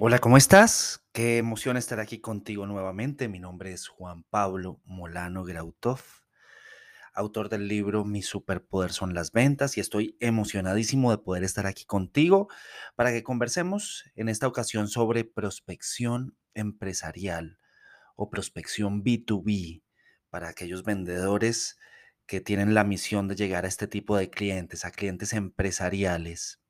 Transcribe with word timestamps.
Hola, 0.00 0.20
¿cómo 0.20 0.36
estás? 0.36 1.04
Qué 1.12 1.38
emoción 1.38 1.76
estar 1.76 1.98
aquí 1.98 2.20
contigo 2.20 2.66
nuevamente. 2.66 3.26
Mi 3.26 3.40
nombre 3.40 3.72
es 3.72 3.88
Juan 3.88 4.22
Pablo 4.30 4.80
Molano 4.84 5.42
Grautov, 5.42 5.98
autor 7.12 7.48
del 7.48 7.66
libro 7.66 8.04
Mi 8.04 8.22
superpoder 8.22 8.92
son 8.92 9.12
las 9.12 9.32
ventas 9.32 9.76
y 9.76 9.80
estoy 9.80 10.16
emocionadísimo 10.20 11.10
de 11.10 11.18
poder 11.18 11.42
estar 11.42 11.66
aquí 11.66 11.84
contigo 11.84 12.46
para 12.94 13.10
que 13.10 13.24
conversemos 13.24 14.04
en 14.14 14.28
esta 14.28 14.46
ocasión 14.46 14.86
sobre 14.86 15.24
prospección 15.24 16.36
empresarial 16.54 17.58
o 18.14 18.30
prospección 18.30 19.02
B2B 19.02 19.82
para 20.30 20.48
aquellos 20.48 20.84
vendedores 20.84 21.76
que 22.26 22.40
tienen 22.40 22.72
la 22.72 22.84
misión 22.84 23.26
de 23.26 23.34
llegar 23.34 23.64
a 23.64 23.68
este 23.68 23.88
tipo 23.88 24.16
de 24.16 24.30
clientes, 24.30 24.84
a 24.84 24.92
clientes 24.92 25.32
empresariales. 25.32 26.60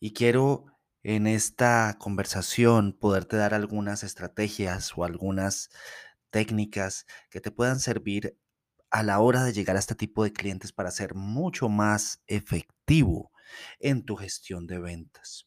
Y 0.00 0.14
quiero 0.14 0.73
en 1.04 1.26
esta 1.26 1.96
conversación 1.98 2.96
poderte 2.98 3.36
dar 3.36 3.52
algunas 3.52 4.02
estrategias 4.02 4.92
o 4.96 5.04
algunas 5.04 5.68
técnicas 6.30 7.06
que 7.30 7.42
te 7.42 7.50
puedan 7.50 7.78
servir 7.78 8.38
a 8.90 9.02
la 9.02 9.20
hora 9.20 9.44
de 9.44 9.52
llegar 9.52 9.76
a 9.76 9.80
este 9.80 9.94
tipo 9.94 10.24
de 10.24 10.32
clientes 10.32 10.72
para 10.72 10.90
ser 10.90 11.14
mucho 11.14 11.68
más 11.68 12.22
efectivo 12.26 13.30
en 13.78 14.04
tu 14.04 14.16
gestión 14.16 14.66
de 14.66 14.78
ventas. 14.78 15.46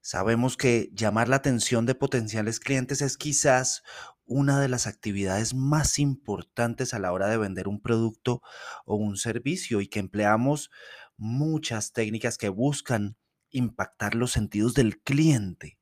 Sabemos 0.00 0.56
que 0.56 0.90
llamar 0.92 1.28
la 1.28 1.36
atención 1.36 1.84
de 1.84 1.96
potenciales 1.96 2.60
clientes 2.60 3.02
es 3.02 3.16
quizás 3.16 3.82
una 4.24 4.60
de 4.60 4.68
las 4.68 4.86
actividades 4.86 5.54
más 5.54 5.98
importantes 5.98 6.94
a 6.94 7.00
la 7.00 7.12
hora 7.12 7.26
de 7.26 7.36
vender 7.36 7.66
un 7.66 7.80
producto 7.80 8.42
o 8.84 8.94
un 8.94 9.16
servicio 9.16 9.80
y 9.80 9.88
que 9.88 9.98
empleamos 9.98 10.70
muchas 11.16 11.92
técnicas 11.92 12.38
que 12.38 12.48
buscan 12.48 13.16
impactar 13.52 14.14
los 14.14 14.32
sentidos 14.32 14.74
del 14.74 15.00
cliente 15.00 15.78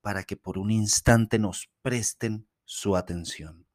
para 0.00 0.24
que 0.24 0.36
por 0.36 0.58
un 0.58 0.70
instante 0.70 1.38
nos 1.38 1.70
presten 1.82 2.48
su 2.64 2.96
atención. 2.96 3.66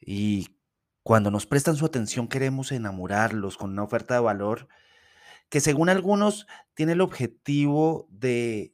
Y 0.00 0.58
cuando 1.02 1.30
nos 1.30 1.46
prestan 1.46 1.76
su 1.76 1.84
atención 1.84 2.28
queremos 2.28 2.72
enamorarlos 2.72 3.56
con 3.56 3.70
una 3.70 3.82
oferta 3.84 4.14
de 4.14 4.20
valor 4.20 4.68
que 5.48 5.60
según 5.60 5.88
algunos 5.88 6.46
tiene 6.74 6.92
el 6.92 7.02
objetivo 7.02 8.08
de 8.10 8.72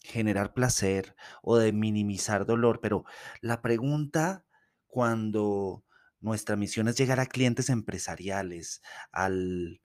generar 0.00 0.54
placer 0.54 1.16
o 1.42 1.58
de 1.58 1.72
minimizar 1.72 2.46
dolor, 2.46 2.80
pero 2.80 3.04
la 3.40 3.60
pregunta 3.60 4.44
cuando 4.86 5.84
nuestra 6.20 6.56
misión 6.56 6.88
es 6.88 6.96
llegar 6.96 7.20
a 7.20 7.26
clientes 7.26 7.68
empresariales, 7.68 8.82
al 9.12 9.80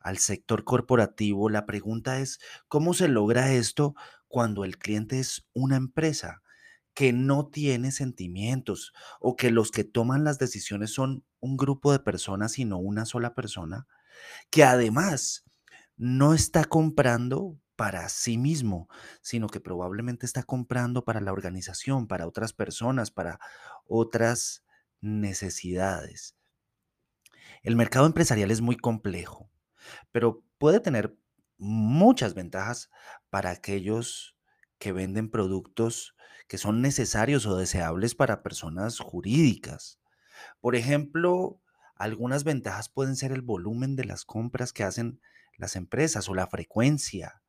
al 0.00 0.18
sector 0.18 0.64
corporativo, 0.64 1.50
la 1.50 1.66
pregunta 1.66 2.20
es, 2.20 2.38
¿cómo 2.68 2.94
se 2.94 3.08
logra 3.08 3.52
esto 3.52 3.94
cuando 4.28 4.64
el 4.64 4.78
cliente 4.78 5.18
es 5.18 5.46
una 5.52 5.76
empresa 5.76 6.42
que 6.94 7.12
no 7.12 7.46
tiene 7.46 7.92
sentimientos 7.92 8.92
o 9.20 9.36
que 9.36 9.50
los 9.50 9.70
que 9.70 9.84
toman 9.84 10.24
las 10.24 10.38
decisiones 10.38 10.92
son 10.92 11.24
un 11.40 11.56
grupo 11.56 11.92
de 11.92 12.00
personas 12.00 12.58
y 12.58 12.64
no 12.64 12.78
una 12.78 13.04
sola 13.04 13.34
persona? 13.34 13.86
Que 14.50 14.64
además 14.64 15.44
no 15.96 16.34
está 16.34 16.64
comprando 16.64 17.58
para 17.76 18.08
sí 18.08 18.38
mismo, 18.38 18.88
sino 19.20 19.46
que 19.48 19.60
probablemente 19.60 20.26
está 20.26 20.42
comprando 20.42 21.04
para 21.04 21.20
la 21.20 21.32
organización, 21.32 22.08
para 22.08 22.26
otras 22.26 22.52
personas, 22.52 23.10
para 23.12 23.38
otras 23.86 24.64
necesidades. 25.00 26.34
El 27.62 27.76
mercado 27.76 28.06
empresarial 28.06 28.50
es 28.50 28.60
muy 28.60 28.76
complejo 28.76 29.48
pero 30.12 30.42
puede 30.58 30.80
tener 30.80 31.16
muchas 31.58 32.34
ventajas 32.34 32.90
para 33.30 33.50
aquellos 33.50 34.36
que 34.78 34.92
venden 34.92 35.30
productos 35.30 36.14
que 36.46 36.58
son 36.58 36.80
necesarios 36.80 37.46
o 37.46 37.56
deseables 37.56 38.14
para 38.14 38.42
personas 38.42 38.98
jurídicas. 39.00 40.00
Por 40.60 40.76
ejemplo, 40.76 41.60
algunas 41.94 42.44
ventajas 42.44 42.88
pueden 42.88 43.16
ser 43.16 43.32
el 43.32 43.42
volumen 43.42 43.96
de 43.96 44.04
las 44.04 44.24
compras 44.24 44.72
que 44.72 44.84
hacen 44.84 45.20
las 45.56 45.76
empresas 45.76 46.28
o 46.28 46.34
la 46.34 46.46
frecuencia. 46.46 47.42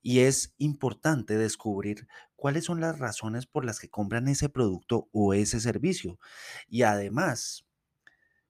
Y 0.00 0.20
es 0.20 0.54
importante 0.58 1.36
descubrir 1.36 2.08
cuáles 2.34 2.64
son 2.64 2.80
las 2.80 2.98
razones 2.98 3.46
por 3.46 3.64
las 3.64 3.78
que 3.78 3.90
compran 3.90 4.28
ese 4.28 4.48
producto 4.48 5.08
o 5.12 5.34
ese 5.34 5.60
servicio. 5.60 6.18
Y 6.66 6.82
además, 6.82 7.66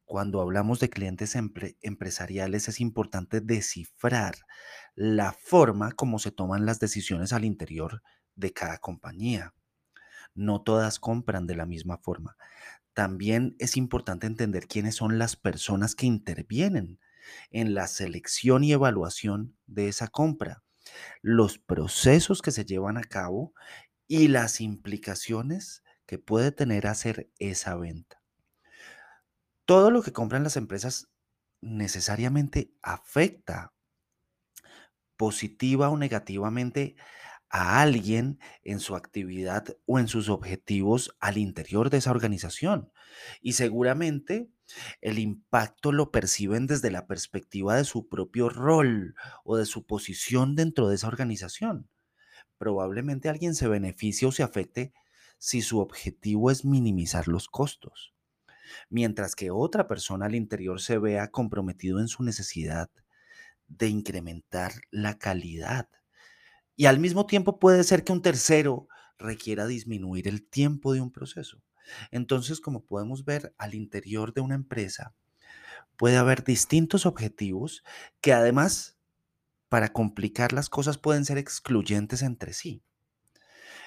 cuando 0.08 0.40
hablamos 0.40 0.80
de 0.80 0.88
clientes 0.88 1.36
empresariales 1.36 2.66
es 2.68 2.80
importante 2.80 3.42
descifrar 3.42 4.36
la 4.94 5.32
forma 5.34 5.92
como 5.92 6.18
se 6.18 6.32
toman 6.32 6.64
las 6.64 6.80
decisiones 6.80 7.34
al 7.34 7.44
interior 7.44 8.02
de 8.34 8.54
cada 8.54 8.78
compañía. 8.78 9.52
No 10.34 10.62
todas 10.62 10.98
compran 10.98 11.46
de 11.46 11.56
la 11.56 11.66
misma 11.66 11.98
forma. 11.98 12.38
También 12.94 13.54
es 13.58 13.76
importante 13.76 14.26
entender 14.26 14.66
quiénes 14.66 14.94
son 14.94 15.18
las 15.18 15.36
personas 15.36 15.94
que 15.94 16.06
intervienen 16.06 16.98
en 17.50 17.74
la 17.74 17.86
selección 17.86 18.64
y 18.64 18.72
evaluación 18.72 19.58
de 19.66 19.88
esa 19.88 20.08
compra, 20.08 20.64
los 21.20 21.58
procesos 21.58 22.40
que 22.40 22.50
se 22.50 22.64
llevan 22.64 22.96
a 22.96 23.04
cabo 23.04 23.52
y 24.06 24.28
las 24.28 24.62
implicaciones 24.62 25.82
que 26.06 26.18
puede 26.18 26.50
tener 26.50 26.86
hacer 26.86 27.30
esa 27.38 27.76
venta. 27.76 28.17
Todo 29.68 29.90
lo 29.90 30.00
que 30.00 30.14
compran 30.14 30.44
las 30.44 30.56
empresas 30.56 31.10
necesariamente 31.60 32.72
afecta 32.80 33.74
positiva 35.18 35.90
o 35.90 35.98
negativamente 35.98 36.96
a 37.50 37.82
alguien 37.82 38.38
en 38.64 38.80
su 38.80 38.96
actividad 38.96 39.76
o 39.84 39.98
en 39.98 40.08
sus 40.08 40.30
objetivos 40.30 41.14
al 41.20 41.36
interior 41.36 41.90
de 41.90 41.98
esa 41.98 42.12
organización. 42.12 42.90
Y 43.42 43.52
seguramente 43.52 44.48
el 45.02 45.18
impacto 45.18 45.92
lo 45.92 46.10
perciben 46.12 46.66
desde 46.66 46.90
la 46.90 47.06
perspectiva 47.06 47.76
de 47.76 47.84
su 47.84 48.08
propio 48.08 48.48
rol 48.48 49.16
o 49.44 49.58
de 49.58 49.66
su 49.66 49.84
posición 49.84 50.56
dentro 50.56 50.88
de 50.88 50.94
esa 50.94 51.08
organización. 51.08 51.90
Probablemente 52.56 53.28
alguien 53.28 53.54
se 53.54 53.68
beneficie 53.68 54.28
o 54.28 54.32
se 54.32 54.42
afecte 54.42 54.94
si 55.36 55.60
su 55.60 55.80
objetivo 55.80 56.50
es 56.50 56.64
minimizar 56.64 57.28
los 57.28 57.48
costos 57.48 58.14
mientras 58.90 59.34
que 59.34 59.50
otra 59.50 59.88
persona 59.88 60.26
al 60.26 60.34
interior 60.34 60.80
se 60.80 60.98
vea 60.98 61.28
comprometido 61.28 62.00
en 62.00 62.08
su 62.08 62.22
necesidad 62.22 62.90
de 63.66 63.88
incrementar 63.88 64.72
la 64.90 65.18
calidad. 65.18 65.88
Y 66.76 66.86
al 66.86 66.98
mismo 66.98 67.26
tiempo 67.26 67.58
puede 67.58 67.84
ser 67.84 68.04
que 68.04 68.12
un 68.12 68.22
tercero 68.22 68.88
requiera 69.18 69.66
disminuir 69.66 70.28
el 70.28 70.46
tiempo 70.46 70.92
de 70.92 71.00
un 71.00 71.10
proceso. 71.10 71.62
Entonces, 72.10 72.60
como 72.60 72.84
podemos 72.84 73.24
ver 73.24 73.54
al 73.58 73.74
interior 73.74 74.32
de 74.32 74.40
una 74.40 74.54
empresa, 74.54 75.14
puede 75.96 76.16
haber 76.16 76.44
distintos 76.44 77.06
objetivos 77.06 77.82
que 78.20 78.32
además, 78.32 78.96
para 79.68 79.92
complicar 79.92 80.52
las 80.52 80.68
cosas, 80.68 80.98
pueden 80.98 81.24
ser 81.24 81.38
excluyentes 81.38 82.22
entre 82.22 82.52
sí. 82.52 82.82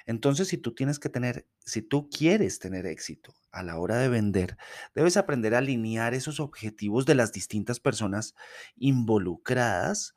Entonces, 0.05 0.47
si 0.47 0.57
tú 0.57 0.73
tienes 0.73 0.99
que 0.99 1.09
tener, 1.09 1.47
si 1.65 1.81
tú 1.81 2.09
quieres 2.09 2.59
tener 2.59 2.85
éxito 2.85 3.33
a 3.51 3.63
la 3.63 3.77
hora 3.77 3.97
de 3.97 4.09
vender, 4.09 4.57
debes 4.95 5.17
aprender 5.17 5.55
a 5.55 5.59
alinear 5.59 6.13
esos 6.13 6.39
objetivos 6.39 7.05
de 7.05 7.15
las 7.15 7.31
distintas 7.31 7.79
personas 7.79 8.35
involucradas 8.75 10.15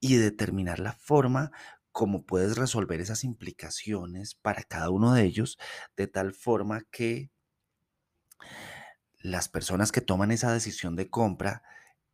y 0.00 0.16
determinar 0.16 0.78
la 0.78 0.92
forma 0.92 1.52
como 1.92 2.24
puedes 2.24 2.56
resolver 2.56 3.00
esas 3.00 3.22
implicaciones 3.22 4.34
para 4.34 4.62
cada 4.62 4.90
uno 4.90 5.12
de 5.12 5.24
ellos 5.24 5.58
de 5.96 6.06
tal 6.06 6.32
forma 6.32 6.82
que 6.90 7.30
las 9.18 9.48
personas 9.48 9.92
que 9.92 10.00
toman 10.00 10.32
esa 10.32 10.52
decisión 10.52 10.96
de 10.96 11.08
compra, 11.08 11.62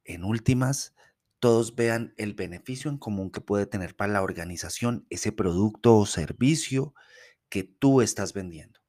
en 0.04 0.24
últimas, 0.24 0.94
todos 1.40 1.74
vean 1.74 2.14
el 2.16 2.34
beneficio 2.34 2.90
en 2.90 2.98
común 2.98 3.30
que 3.30 3.40
puede 3.40 3.66
tener 3.66 3.94
para 3.96 4.12
la 4.12 4.22
organización 4.22 5.06
ese 5.10 5.32
producto 5.32 5.96
o 5.96 6.06
servicio 6.06 6.94
que 7.48 7.64
tú 7.64 8.00
estás 8.02 8.32
vendiendo. 8.32 8.80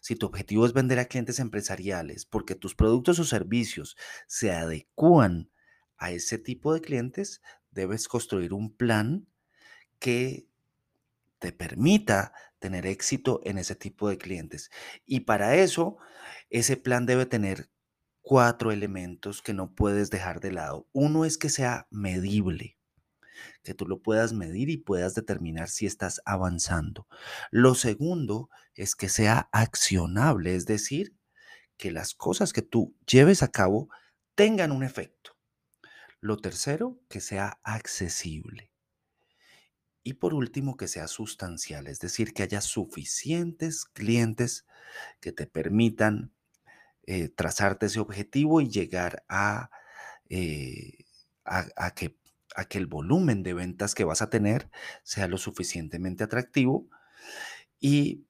Si 0.00 0.16
tu 0.16 0.26
objetivo 0.26 0.66
es 0.66 0.72
vender 0.72 0.98
a 0.98 1.06
clientes 1.06 1.38
empresariales 1.38 2.26
porque 2.26 2.54
tus 2.54 2.74
productos 2.74 3.18
o 3.18 3.24
servicios 3.24 3.96
se 4.26 4.52
adecúan 4.52 5.50
a 5.96 6.10
ese 6.10 6.38
tipo 6.38 6.74
de 6.74 6.80
clientes, 6.80 7.42
debes 7.70 8.08
construir 8.08 8.52
un 8.52 8.74
plan 8.74 9.26
que 9.98 10.48
te 11.38 11.52
permita 11.52 12.32
tener 12.58 12.86
éxito 12.86 13.40
en 13.44 13.58
ese 13.58 13.74
tipo 13.74 14.08
de 14.08 14.18
clientes. 14.18 14.70
Y 15.04 15.20
para 15.20 15.56
eso, 15.56 15.98
ese 16.50 16.76
plan 16.76 17.04
debe 17.06 17.26
tener 17.26 17.70
cuatro 18.24 18.72
elementos 18.72 19.42
que 19.42 19.52
no 19.52 19.74
puedes 19.74 20.08
dejar 20.08 20.40
de 20.40 20.50
lado. 20.50 20.88
Uno 20.92 21.26
es 21.26 21.36
que 21.36 21.50
sea 21.50 21.86
medible, 21.90 22.78
que 23.62 23.74
tú 23.74 23.86
lo 23.86 24.00
puedas 24.00 24.32
medir 24.32 24.70
y 24.70 24.78
puedas 24.78 25.14
determinar 25.14 25.68
si 25.68 25.84
estás 25.84 26.22
avanzando. 26.24 27.06
Lo 27.50 27.74
segundo 27.74 28.48
es 28.74 28.96
que 28.96 29.10
sea 29.10 29.50
accionable, 29.52 30.54
es 30.54 30.64
decir, 30.64 31.14
que 31.76 31.92
las 31.92 32.14
cosas 32.14 32.54
que 32.54 32.62
tú 32.62 32.96
lleves 33.06 33.42
a 33.42 33.48
cabo 33.48 33.90
tengan 34.34 34.72
un 34.72 34.84
efecto. 34.84 35.36
Lo 36.20 36.38
tercero, 36.38 36.98
que 37.10 37.20
sea 37.20 37.60
accesible. 37.62 38.72
Y 40.02 40.14
por 40.14 40.32
último, 40.32 40.78
que 40.78 40.88
sea 40.88 41.08
sustancial, 41.08 41.88
es 41.88 41.98
decir, 41.98 42.32
que 42.32 42.42
haya 42.42 42.62
suficientes 42.62 43.84
clientes 43.84 44.66
que 45.20 45.32
te 45.32 45.46
permitan 45.46 46.32
eh, 47.06 47.28
trazarte 47.28 47.86
ese 47.86 48.00
objetivo 48.00 48.60
y 48.60 48.68
llegar 48.68 49.24
a, 49.28 49.70
eh, 50.28 51.04
a, 51.44 51.94
que, 51.94 52.18
a 52.54 52.64
que 52.64 52.78
el 52.78 52.86
volumen 52.86 53.42
de 53.42 53.54
ventas 53.54 53.94
que 53.94 54.04
vas 54.04 54.22
a 54.22 54.30
tener 54.30 54.70
sea 55.02 55.28
lo 55.28 55.38
suficientemente 55.38 56.24
atractivo. 56.24 56.88
Y 57.78 58.24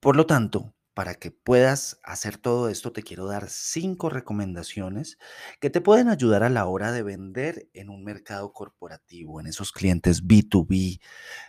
por 0.00 0.16
lo 0.16 0.26
tanto, 0.26 0.74
para 0.94 1.14
que 1.14 1.30
puedas 1.30 2.00
hacer 2.02 2.36
todo 2.36 2.68
esto, 2.68 2.92
te 2.92 3.02
quiero 3.02 3.26
dar 3.26 3.48
cinco 3.48 4.10
recomendaciones 4.10 5.18
que 5.60 5.70
te 5.70 5.80
pueden 5.80 6.08
ayudar 6.08 6.42
a 6.42 6.50
la 6.50 6.66
hora 6.66 6.90
de 6.90 7.02
vender 7.02 7.68
en 7.74 7.90
un 7.90 8.02
mercado 8.02 8.52
corporativo, 8.52 9.40
en 9.40 9.46
esos 9.46 9.72
clientes 9.72 10.24
B2B 10.24 11.00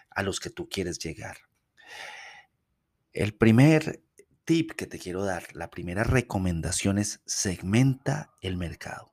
a 0.09 0.23
los 0.23 0.39
que 0.39 0.49
tú 0.49 0.69
quieres 0.69 0.99
llegar. 0.99 1.37
El 3.13 3.33
primer 3.33 4.01
tip 4.45 4.71
que 4.71 4.87
te 4.87 4.99
quiero 4.99 5.23
dar, 5.23 5.55
la 5.55 5.69
primera 5.69 6.03
recomendación 6.03 6.97
es 6.97 7.21
segmenta 7.25 8.31
el 8.41 8.57
mercado. 8.57 9.11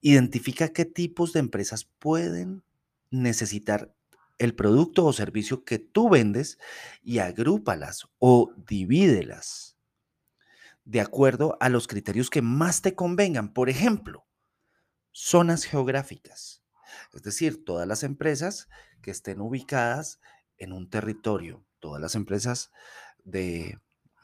Identifica 0.00 0.68
qué 0.68 0.84
tipos 0.84 1.32
de 1.32 1.40
empresas 1.40 1.84
pueden 1.84 2.64
necesitar 3.10 3.94
el 4.38 4.54
producto 4.54 5.04
o 5.04 5.12
servicio 5.12 5.64
que 5.64 5.78
tú 5.78 6.08
vendes 6.08 6.58
y 7.02 7.18
agrúpalas 7.18 8.08
o 8.18 8.52
divídelas 8.66 9.76
de 10.84 11.00
acuerdo 11.00 11.56
a 11.60 11.68
los 11.68 11.86
criterios 11.86 12.30
que 12.30 12.42
más 12.42 12.82
te 12.82 12.94
convengan. 12.94 13.52
Por 13.52 13.68
ejemplo, 13.68 14.26
zonas 15.12 15.64
geográficas, 15.64 16.64
es 17.14 17.22
decir, 17.22 17.64
todas 17.64 17.86
las 17.86 18.02
empresas 18.02 18.68
que 19.00 19.10
estén 19.10 19.40
ubicadas 19.40 20.20
en 20.56 20.72
un 20.72 20.90
territorio, 20.90 21.64
todas 21.78 22.00
las 22.00 22.14
empresas 22.14 22.72
de 23.24 23.78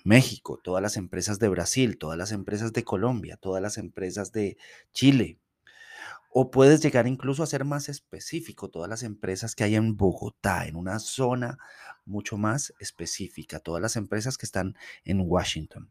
México, 0.09 0.59
todas 0.65 0.83
las 0.83 0.97
empresas 0.97 1.39
de 1.39 1.49
Brasil, 1.49 1.99
todas 1.99 2.17
las 2.17 2.33
empresas 2.33 2.73
de 2.73 2.83
Colombia, 2.83 3.37
todas 3.37 3.63
las 3.63 3.77
empresas 3.77 4.33
de 4.33 4.57
Chile, 4.91 5.39
o 6.31 6.51
puedes 6.51 6.81
llegar 6.81 7.07
incluso 7.07 7.43
a 7.43 7.47
ser 7.47 7.67
más 7.67 7.91
específico, 7.91 8.71
todas 8.71 8.89
las 8.89 9.03
empresas 9.03 9.55
que 9.55 9.65
hay 9.65 9.75
en 9.75 9.99
Bogotá, 9.99 10.67
en 10.67 10.77
una 10.77 10.99
zona 10.99 11.59
mucho 12.07 12.39
más 12.39 12.73
específica, 12.81 13.61
todas 13.61 13.83
las 13.83 13.97
empresas 13.97 14.39
que 14.39 14.47
están 14.47 14.77
en 15.05 15.21
Washington, 15.21 15.91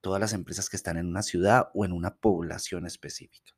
todas 0.00 0.20
las 0.20 0.32
empresas 0.32 0.68
que 0.68 0.76
están 0.76 0.96
en 0.96 1.06
una 1.06 1.22
ciudad 1.22 1.68
o 1.72 1.84
en 1.84 1.92
una 1.92 2.16
población 2.16 2.84
específica. 2.84 3.52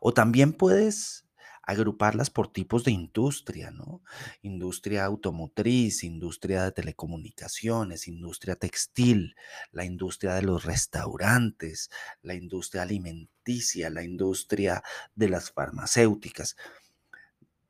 O 0.00 0.14
también 0.14 0.54
puedes 0.54 1.26
agruparlas 1.70 2.30
por 2.30 2.52
tipos 2.52 2.84
de 2.84 2.92
industria, 2.92 3.70
¿no? 3.70 4.02
Industria 4.42 5.04
automotriz, 5.04 6.04
industria 6.04 6.64
de 6.64 6.72
telecomunicaciones, 6.72 8.08
industria 8.08 8.56
textil, 8.56 9.36
la 9.72 9.84
industria 9.84 10.34
de 10.34 10.42
los 10.42 10.64
restaurantes, 10.64 11.90
la 12.22 12.34
industria 12.34 12.82
alimenticia, 12.82 13.90
la 13.90 14.02
industria 14.02 14.82
de 15.14 15.28
las 15.28 15.50
farmacéuticas. 15.50 16.56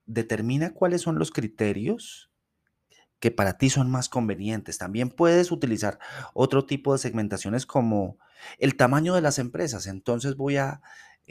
Determina 0.06 0.72
cuáles 0.72 1.02
son 1.02 1.18
los 1.18 1.30
criterios 1.30 2.30
que 3.20 3.30
para 3.30 3.58
ti 3.58 3.70
son 3.70 3.90
más 3.90 4.08
convenientes. 4.08 4.78
También 4.78 5.10
puedes 5.10 5.52
utilizar 5.52 5.98
otro 6.32 6.64
tipo 6.64 6.94
de 6.94 6.98
segmentaciones 6.98 7.66
como 7.66 8.18
el 8.58 8.76
tamaño 8.76 9.14
de 9.14 9.20
las 9.20 9.38
empresas. 9.38 9.86
Entonces 9.86 10.36
voy 10.36 10.56
a 10.56 10.80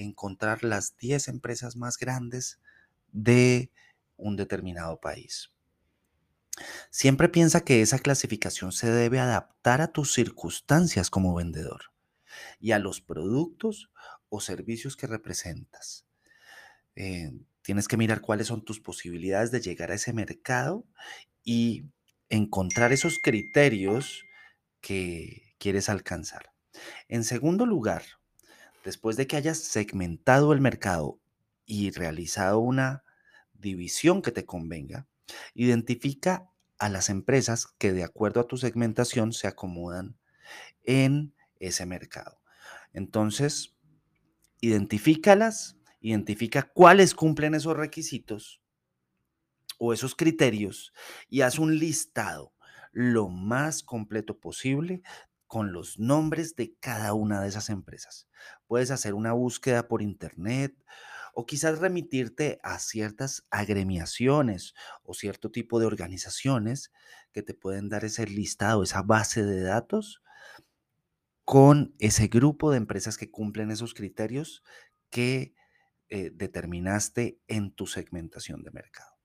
encontrar 0.03 0.63
las 0.63 0.97
10 0.97 1.27
empresas 1.27 1.75
más 1.75 1.97
grandes 1.97 2.59
de 3.11 3.71
un 4.17 4.35
determinado 4.35 4.99
país. 4.99 5.51
Siempre 6.89 7.29
piensa 7.29 7.61
que 7.61 7.81
esa 7.81 7.99
clasificación 7.99 8.71
se 8.71 8.91
debe 8.91 9.19
adaptar 9.19 9.81
a 9.81 9.91
tus 9.91 10.13
circunstancias 10.13 11.09
como 11.09 11.35
vendedor 11.35 11.93
y 12.59 12.71
a 12.71 12.79
los 12.79 13.01
productos 13.01 13.89
o 14.29 14.41
servicios 14.41 14.95
que 14.95 15.07
representas. 15.07 16.05
Eh, 16.95 17.31
tienes 17.61 17.87
que 17.87 17.97
mirar 17.97 18.21
cuáles 18.21 18.47
son 18.47 18.63
tus 18.63 18.79
posibilidades 18.79 19.51
de 19.51 19.61
llegar 19.61 19.91
a 19.91 19.95
ese 19.95 20.11
mercado 20.11 20.85
y 21.43 21.85
encontrar 22.29 22.91
esos 22.91 23.19
criterios 23.19 24.25
que 24.81 25.55
quieres 25.59 25.89
alcanzar. 25.89 26.51
En 27.07 27.23
segundo 27.23 27.65
lugar, 27.65 28.03
después 28.83 29.17
de 29.17 29.27
que 29.27 29.35
hayas 29.35 29.59
segmentado 29.59 30.53
el 30.53 30.61
mercado 30.61 31.19
y 31.65 31.91
realizado 31.91 32.59
una 32.59 33.03
división 33.53 34.21
que 34.21 34.31
te 34.31 34.45
convenga, 34.45 35.07
identifica 35.53 36.49
a 36.77 36.89
las 36.89 37.09
empresas 37.09 37.67
que 37.77 37.91
de 37.91 38.03
acuerdo 38.03 38.39
a 38.39 38.47
tu 38.47 38.57
segmentación 38.57 39.33
se 39.33 39.47
acomodan 39.47 40.17
en 40.83 41.33
ese 41.59 41.85
mercado. 41.85 42.41
Entonces, 42.93 43.75
identifícalas, 44.61 45.77
identifica 46.01 46.63
cuáles 46.63 47.13
cumplen 47.13 47.53
esos 47.53 47.75
requisitos 47.75 48.61
o 49.77 49.93
esos 49.93 50.15
criterios 50.15 50.93
y 51.29 51.41
haz 51.41 51.59
un 51.59 51.77
listado 51.77 52.53
lo 52.91 53.29
más 53.29 53.83
completo 53.83 54.39
posible 54.39 55.03
con 55.49 55.73
los 55.73 55.97
nombres 55.97 56.55
de 56.55 56.75
cada 56.79 57.15
una 57.15 57.41
de 57.41 57.49
esas 57.49 57.71
empresas. 57.71 58.27
Puedes 58.67 58.91
hacer 58.91 59.15
una 59.15 59.33
búsqueda 59.33 59.87
por 59.87 60.03
internet 60.03 60.77
o 61.33 61.47
quizás 61.47 61.79
remitirte 61.79 62.59
a 62.61 62.77
ciertas 62.77 63.47
agremiaciones 63.49 64.75
o 65.01 65.15
cierto 65.15 65.49
tipo 65.49 65.79
de 65.79 65.87
organizaciones 65.87 66.91
que 67.31 67.41
te 67.41 67.55
pueden 67.55 67.89
dar 67.89 68.05
ese 68.05 68.27
listado, 68.27 68.83
esa 68.83 69.01
base 69.01 69.43
de 69.43 69.61
datos 69.61 70.21
con 71.45 71.95
ese 71.97 72.27
grupo 72.27 72.69
de 72.69 72.77
empresas 72.77 73.17
que 73.17 73.31
cumplen 73.31 73.71
esos 73.71 73.95
criterios 73.95 74.63
que 75.09 75.55
eh, 76.09 76.29
determinaste 76.31 77.39
en 77.47 77.71
tu 77.71 77.87
segmentación 77.87 78.61
de 78.61 78.69
mercado. 78.69 79.18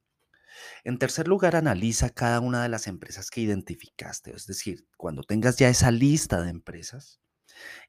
En 0.85 0.99
tercer 0.99 1.29
lugar, 1.29 1.57
analiza 1.57 2.11
cada 2.11 2.41
una 2.41 2.63
de 2.63 2.69
las 2.69 2.87
empresas 2.87 3.31
que 3.31 3.41
identificaste. 3.41 4.35
Es 4.35 4.47
decir, 4.47 4.87
cuando 4.97 5.23
tengas 5.23 5.57
ya 5.57 5.69
esa 5.69 5.91
lista 5.91 6.43
de 6.43 6.51
empresas, 6.51 7.21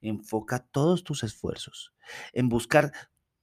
enfoca 0.01 0.59
todos 0.59 1.03
tus 1.03 1.23
esfuerzos 1.23 1.93
en 2.33 2.49
buscar 2.49 2.91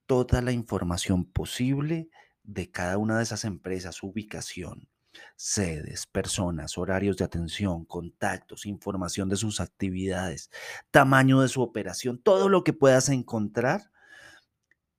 toda 0.06 0.42
la 0.42 0.52
información 0.52 1.24
posible 1.24 2.08
de 2.42 2.70
cada 2.70 2.98
una 2.98 3.19
de 3.19 3.22
esas 3.22 3.44
empresas, 3.44 4.02
ubicación, 4.02 4.88
sedes, 5.36 6.06
personas, 6.06 6.79
horarios 6.79 7.17
de 7.17 7.24
atención, 7.24 7.84
contactos, 7.84 8.67
información 8.67 9.29
de 9.29 9.36
sus 9.36 9.60
actividades, 9.60 10.50
tamaño 10.91 11.41
de 11.41 11.48
su 11.48 11.62
operación, 11.62 12.20
todo 12.20 12.48
lo 12.48 12.64
que 12.64 12.72
puedas 12.72 13.08
encontrar 13.08 13.92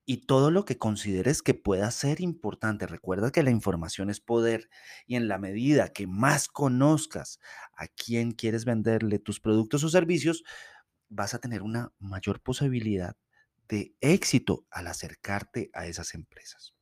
y 0.06 0.26
todo 0.26 0.50
lo 0.50 0.64
que 0.64 0.76
consideres 0.76 1.42
que 1.42 1.54
pueda 1.54 1.90
ser 1.90 2.20
importante. 2.20 2.86
Recuerda 2.86 3.30
que 3.30 3.42
la 3.42 3.50
información 3.50 4.10
es 4.10 4.20
poder 4.20 4.68
y 5.06 5.16
en 5.16 5.28
la 5.28 5.38
medida 5.38 5.92
que 5.92 6.06
más 6.06 6.48
conozcas 6.48 7.40
a 7.74 7.88
quién 7.88 8.32
quieres 8.32 8.64
venderle 8.64 9.18
tus 9.18 9.40
productos 9.40 9.82
o 9.84 9.88
servicios, 9.88 10.44
vas 11.08 11.34
a 11.34 11.38
tener 11.38 11.62
una 11.62 11.92
mayor 11.98 12.40
posibilidad 12.40 13.16
de 13.68 13.94
éxito 14.00 14.66
al 14.70 14.88
acercarte 14.88 15.70
a 15.72 15.86
esas 15.86 16.14
empresas. 16.14 16.74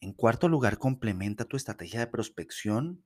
En 0.00 0.12
cuarto 0.12 0.48
lugar, 0.48 0.78
complementa 0.78 1.44
tu 1.44 1.56
estrategia 1.56 2.00
de 2.00 2.08
prospección 2.08 3.04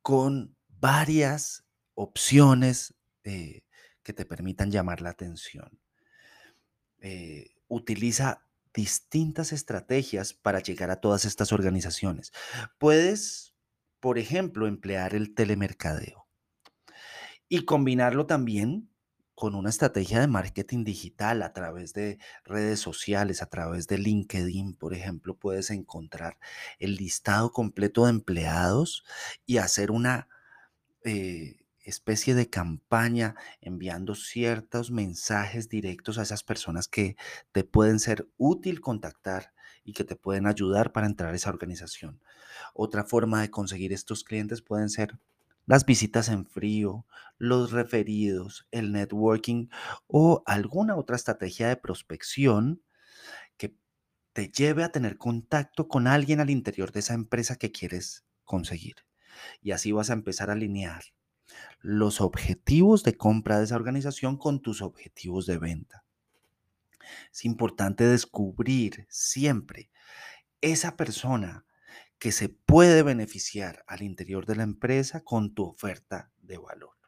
con 0.00 0.56
varias 0.68 1.64
opciones 1.94 2.94
eh, 3.24 3.64
que 4.02 4.12
te 4.12 4.24
permitan 4.24 4.70
llamar 4.70 5.02
la 5.02 5.10
atención. 5.10 5.80
Eh, 7.00 7.50
utiliza 7.70 8.44
distintas 8.74 9.52
estrategias 9.52 10.34
para 10.34 10.60
llegar 10.60 10.90
a 10.90 11.00
todas 11.00 11.24
estas 11.24 11.52
organizaciones. 11.52 12.32
Puedes, 12.78 13.54
por 14.00 14.18
ejemplo, 14.18 14.66
emplear 14.66 15.14
el 15.14 15.34
telemercadeo 15.34 16.26
y 17.48 17.64
combinarlo 17.64 18.26
también 18.26 18.90
con 19.34 19.54
una 19.54 19.70
estrategia 19.70 20.20
de 20.20 20.26
marketing 20.26 20.84
digital 20.84 21.42
a 21.42 21.54
través 21.54 21.94
de 21.94 22.18
redes 22.44 22.78
sociales, 22.78 23.40
a 23.40 23.46
través 23.46 23.86
de 23.86 23.96
LinkedIn, 23.96 24.74
por 24.74 24.92
ejemplo, 24.92 25.38
puedes 25.38 25.70
encontrar 25.70 26.38
el 26.78 26.96
listado 26.96 27.50
completo 27.50 28.04
de 28.04 28.10
empleados 28.10 29.02
y 29.46 29.56
hacer 29.56 29.90
una 29.92 30.28
eh, 31.04 31.59
especie 31.90 32.34
de 32.34 32.48
campaña 32.48 33.34
enviando 33.60 34.14
ciertos 34.14 34.90
mensajes 34.90 35.68
directos 35.68 36.18
a 36.18 36.22
esas 36.22 36.42
personas 36.42 36.88
que 36.88 37.16
te 37.52 37.64
pueden 37.64 38.00
ser 38.00 38.28
útil 38.38 38.80
contactar 38.80 39.52
y 39.84 39.92
que 39.92 40.04
te 40.04 40.16
pueden 40.16 40.46
ayudar 40.46 40.92
para 40.92 41.06
entrar 41.06 41.32
a 41.32 41.36
esa 41.36 41.50
organización. 41.50 42.22
Otra 42.74 43.04
forma 43.04 43.42
de 43.42 43.50
conseguir 43.50 43.92
estos 43.92 44.24
clientes 44.24 44.62
pueden 44.62 44.88
ser 44.88 45.18
las 45.66 45.84
visitas 45.84 46.28
en 46.28 46.46
frío, 46.46 47.06
los 47.38 47.70
referidos, 47.70 48.66
el 48.70 48.92
networking 48.92 49.68
o 50.06 50.42
alguna 50.46 50.96
otra 50.96 51.16
estrategia 51.16 51.68
de 51.68 51.76
prospección 51.76 52.82
que 53.56 53.76
te 54.32 54.48
lleve 54.48 54.84
a 54.84 54.92
tener 54.92 55.16
contacto 55.16 55.88
con 55.88 56.06
alguien 56.06 56.40
al 56.40 56.50
interior 56.50 56.92
de 56.92 57.00
esa 57.00 57.14
empresa 57.14 57.56
que 57.56 57.70
quieres 57.70 58.24
conseguir. 58.44 58.96
Y 59.62 59.70
así 59.72 59.92
vas 59.92 60.10
a 60.10 60.14
empezar 60.14 60.50
a 60.50 60.54
alinear 60.54 61.02
los 61.80 62.20
objetivos 62.20 63.02
de 63.02 63.16
compra 63.16 63.58
de 63.58 63.64
esa 63.64 63.76
organización 63.76 64.36
con 64.36 64.60
tus 64.60 64.82
objetivos 64.82 65.46
de 65.46 65.58
venta. 65.58 66.04
Es 67.32 67.44
importante 67.44 68.04
descubrir 68.04 69.06
siempre 69.08 69.90
esa 70.60 70.96
persona 70.96 71.64
que 72.18 72.32
se 72.32 72.48
puede 72.50 73.02
beneficiar 73.02 73.82
al 73.86 74.02
interior 74.02 74.46
de 74.46 74.56
la 74.56 74.62
empresa 74.62 75.22
con 75.22 75.54
tu 75.54 75.64
oferta 75.64 76.30
de 76.42 76.58
valor. 76.58 77.00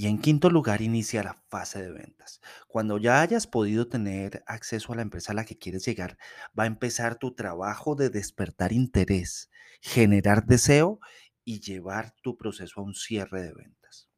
Y 0.00 0.06
en 0.06 0.18
quinto 0.18 0.48
lugar, 0.48 0.80
inicia 0.80 1.22
la 1.22 1.42
fase 1.50 1.82
de 1.82 1.90
ventas. 1.90 2.40
Cuando 2.68 2.96
ya 2.96 3.20
hayas 3.20 3.46
podido 3.46 3.88
tener 3.88 4.42
acceso 4.46 4.92
a 4.92 4.96
la 4.96 5.02
empresa 5.02 5.32
a 5.32 5.34
la 5.34 5.44
que 5.44 5.58
quieres 5.58 5.84
llegar, 5.84 6.16
va 6.58 6.62
a 6.62 6.68
empezar 6.68 7.16
tu 7.16 7.34
trabajo 7.34 7.96
de 7.96 8.08
despertar 8.08 8.72
interés, 8.72 9.50
generar 9.82 10.46
deseo 10.46 11.00
y 11.44 11.60
llevar 11.60 12.14
tu 12.22 12.36
proceso 12.36 12.80
a 12.80 12.84
un 12.84 12.94
cierre 12.94 13.42
de 13.42 13.52
ventas. 13.52 14.08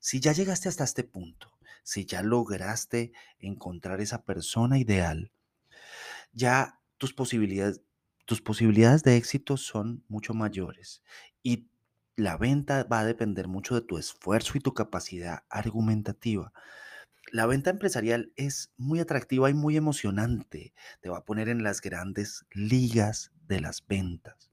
Si 0.00 0.20
ya 0.20 0.32
llegaste 0.32 0.68
hasta 0.68 0.84
este 0.84 1.04
punto, 1.04 1.52
si 1.82 2.06
ya 2.06 2.22
lograste 2.22 3.12
encontrar 3.38 4.00
esa 4.00 4.24
persona 4.24 4.78
ideal, 4.78 5.32
ya 6.32 6.80
tus 6.98 7.12
posibilidades, 7.12 7.82
tus 8.24 8.40
posibilidades 8.40 9.02
de 9.02 9.16
éxito 9.16 9.56
son 9.56 10.04
mucho 10.08 10.34
mayores 10.34 11.02
y 11.42 11.68
la 12.16 12.36
venta 12.36 12.84
va 12.84 13.00
a 13.00 13.04
depender 13.04 13.48
mucho 13.48 13.74
de 13.74 13.80
tu 13.80 13.98
esfuerzo 13.98 14.56
y 14.56 14.60
tu 14.60 14.74
capacidad 14.74 15.44
argumentativa. 15.48 16.52
La 17.30 17.46
venta 17.46 17.70
empresarial 17.70 18.32
es 18.36 18.72
muy 18.76 19.00
atractiva 19.00 19.48
y 19.48 19.54
muy 19.54 19.76
emocionante. 19.76 20.74
Te 21.00 21.08
va 21.08 21.18
a 21.18 21.24
poner 21.24 21.48
en 21.48 21.62
las 21.62 21.80
grandes 21.80 22.44
ligas 22.52 23.32
de 23.46 23.60
las 23.60 23.86
ventas. 23.86 24.50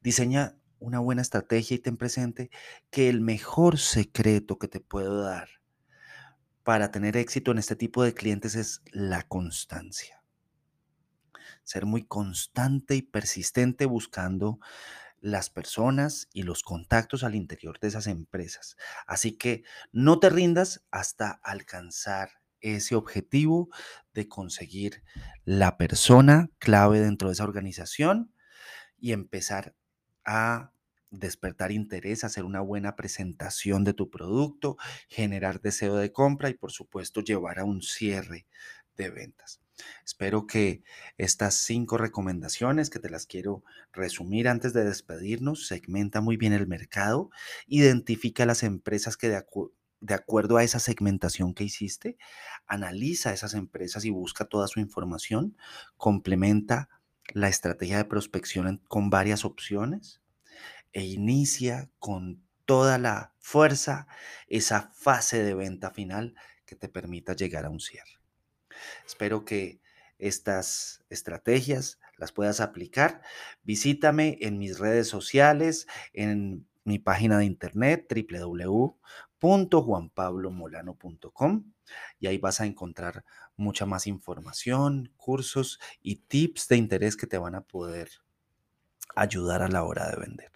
Diseña 0.00 0.56
una 0.82 0.98
buena 0.98 1.22
estrategia 1.22 1.76
y 1.76 1.78
ten 1.78 1.96
presente 1.96 2.50
que 2.90 3.08
el 3.08 3.20
mejor 3.20 3.78
secreto 3.78 4.58
que 4.58 4.68
te 4.68 4.80
puedo 4.80 5.22
dar 5.22 5.48
para 6.64 6.90
tener 6.90 7.16
éxito 7.16 7.52
en 7.52 7.58
este 7.58 7.76
tipo 7.76 8.02
de 8.02 8.14
clientes 8.14 8.54
es 8.54 8.82
la 8.90 9.22
constancia. 9.22 10.22
Ser 11.64 11.86
muy 11.86 12.02
constante 12.04 12.96
y 12.96 13.02
persistente 13.02 13.86
buscando 13.86 14.58
las 15.20 15.50
personas 15.50 16.28
y 16.32 16.42
los 16.42 16.62
contactos 16.62 17.22
al 17.22 17.36
interior 17.36 17.78
de 17.78 17.88
esas 17.88 18.08
empresas. 18.08 18.76
Así 19.06 19.38
que 19.38 19.62
no 19.92 20.18
te 20.18 20.30
rindas 20.30 20.84
hasta 20.90 21.40
alcanzar 21.44 22.30
ese 22.60 22.96
objetivo 22.96 23.68
de 24.14 24.28
conseguir 24.28 25.04
la 25.44 25.76
persona 25.76 26.50
clave 26.58 27.00
dentro 27.00 27.28
de 27.28 27.34
esa 27.34 27.44
organización 27.44 28.32
y 28.98 29.12
empezar 29.12 29.74
a 30.24 30.72
despertar 31.10 31.72
interés, 31.72 32.24
hacer 32.24 32.44
una 32.44 32.60
buena 32.60 32.96
presentación 32.96 33.84
de 33.84 33.92
tu 33.92 34.10
producto, 34.10 34.76
generar 35.08 35.60
deseo 35.60 35.96
de 35.96 36.10
compra 36.10 36.48
y 36.48 36.54
por 36.54 36.72
supuesto 36.72 37.20
llevar 37.20 37.58
a 37.58 37.64
un 37.64 37.82
cierre 37.82 38.46
de 38.96 39.10
ventas. 39.10 39.60
Espero 40.04 40.46
que 40.46 40.82
estas 41.18 41.54
cinco 41.54 41.98
recomendaciones 41.98 42.90
que 42.90 42.98
te 42.98 43.10
las 43.10 43.26
quiero 43.26 43.62
resumir 43.92 44.48
antes 44.48 44.72
de 44.72 44.84
despedirnos, 44.84 45.66
segmenta 45.66 46.20
muy 46.20 46.36
bien 46.36 46.52
el 46.52 46.66
mercado, 46.66 47.30
identifica 47.66 48.46
las 48.46 48.62
empresas 48.62 49.16
que 49.16 49.28
de, 49.28 50.14
acuerdo 50.14 50.56
a 50.56 50.64
esa 50.64 50.78
segmentación 50.78 51.54
que 51.54 51.64
hiciste, 51.64 52.16
analiza 52.66 53.32
esas 53.32 53.54
empresas 53.54 54.04
y 54.04 54.10
busca 54.10 54.44
toda 54.44 54.68
su 54.68 54.80
información, 54.80 55.56
complementa 55.96 56.88
la 57.34 57.48
estrategia 57.48 57.96
de 57.96 58.04
prospección 58.04 58.82
con 58.88 59.10
varias 59.10 59.44
opciones 59.44 60.20
e 60.92 61.04
inicia 61.04 61.90
con 61.98 62.42
toda 62.64 62.98
la 62.98 63.34
fuerza 63.40 64.06
esa 64.46 64.90
fase 64.94 65.42
de 65.42 65.54
venta 65.54 65.90
final 65.90 66.34
que 66.66 66.76
te 66.76 66.88
permita 66.88 67.34
llegar 67.34 67.64
a 67.64 67.70
un 67.70 67.80
cierre. 67.80 68.20
Espero 69.06 69.44
que 69.44 69.80
estas 70.18 71.04
estrategias 71.10 71.98
las 72.16 72.32
puedas 72.32 72.60
aplicar. 72.60 73.22
Visítame 73.62 74.38
en 74.40 74.58
mis 74.58 74.78
redes 74.78 75.08
sociales, 75.08 75.86
en 76.12 76.66
mi 76.84 76.98
página 76.98 77.38
de 77.38 77.44
internet 77.44 78.06
www.juanpablomolano.com 79.42 81.72
y 82.20 82.28
ahí 82.28 82.38
vas 82.38 82.60
a 82.60 82.66
encontrar 82.66 83.24
mucha 83.56 83.86
más 83.86 84.06
información, 84.06 85.12
cursos 85.16 85.80
y 86.00 86.16
tips 86.16 86.68
de 86.68 86.76
interés 86.76 87.16
que 87.16 87.26
te 87.26 87.38
van 87.38 87.56
a 87.56 87.62
poder 87.62 88.10
ayudar 89.16 89.62
a 89.62 89.68
la 89.68 89.84
hora 89.84 90.08
de 90.08 90.16
vender. 90.16 90.52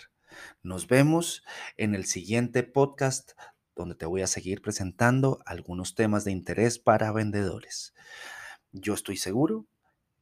Nos 0.63 0.87
vemos 0.87 1.43
en 1.77 1.95
el 1.95 2.07
siguiente 2.07 2.63
podcast 2.63 3.33
donde 3.75 3.97
te 3.97 4.07
voy 4.07 4.23
a 4.23 4.27
seguir 4.27 4.63
presentando 4.63 5.41
algunos 5.45 5.95
temas 5.95 6.25
de 6.25 6.33
interés 6.33 6.79
para 6.79 7.13
vendedores. 7.13 7.93
Yo 8.73 8.95
estoy 8.95 9.17
seguro 9.17 9.67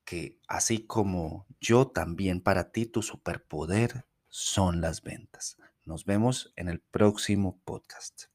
que 0.05 0.39
así 0.49 0.87
como 0.87 1.47
yo, 1.61 1.89
también 1.89 2.41
para 2.41 2.73
ti 2.73 2.87
tu 2.87 3.03
superpoder 3.03 4.07
son 4.29 4.81
las 4.81 5.03
ventas. 5.03 5.57
Nos 5.85 6.05
vemos 6.05 6.53
en 6.57 6.69
el 6.69 6.81
próximo 6.81 7.61
podcast. 7.65 8.34